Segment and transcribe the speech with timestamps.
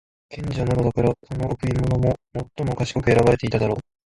[0.29, 2.15] 賢者なのだから、その贈り物も
[2.57, 3.77] 最も賢く選ばていただろう。